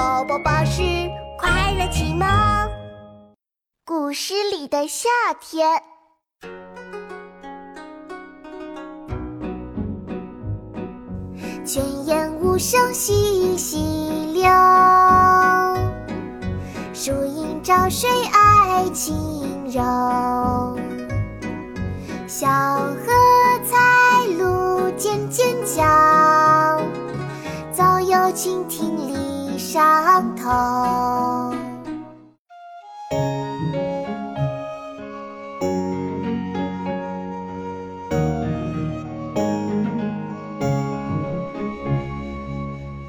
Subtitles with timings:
[0.00, 0.80] 宝宝巴士
[1.38, 2.26] 快乐启蒙。
[3.84, 5.78] 古诗里的夏天，
[11.66, 14.50] 泉眼无声惜细流，
[16.94, 19.14] 树阴照水爱晴
[19.66, 19.82] 柔。
[22.26, 23.04] 小荷
[23.66, 25.82] 才露尖尖角，
[27.70, 29.29] 早有蜻蜓立
[29.60, 31.54] 上头。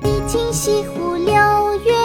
[0.04, 1.34] 一听西湖六
[1.86, 2.01] 月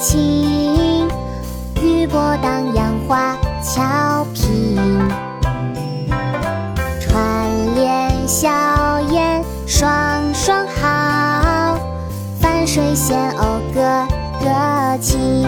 [0.00, 1.06] 情，
[1.82, 4.78] 玉波荡漾花俏平。
[6.98, 8.48] 串联笑
[9.10, 11.78] 颜双双好，
[12.40, 14.06] 泛水仙鸥个
[14.40, 15.46] 个情。